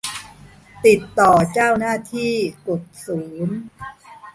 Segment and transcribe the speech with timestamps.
[0.85, 2.33] ติดต่อเจ้าหน้าที่
[2.67, 3.57] กดศูนย์